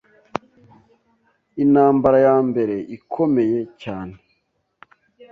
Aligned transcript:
intambara 1.63 2.17
ya 2.27 2.37
mbere 2.49 2.75
ikomeye 2.97 3.59
cyane 3.81 4.15